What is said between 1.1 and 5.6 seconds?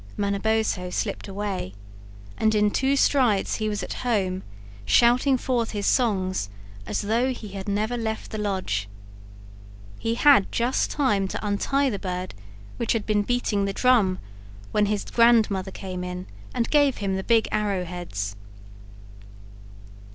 away, and in two strides he was at home, shouting